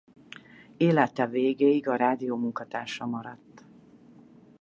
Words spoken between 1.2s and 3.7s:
végéig a rádió munkatársa maradt.